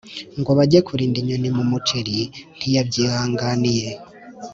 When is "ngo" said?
0.39-0.51